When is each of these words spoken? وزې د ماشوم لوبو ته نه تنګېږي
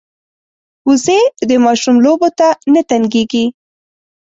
وزې 0.87 1.21
د 1.49 1.51
ماشوم 1.65 1.95
لوبو 2.05 2.29
ته 2.39 2.47
نه 2.73 2.81
تنګېږي 2.89 3.45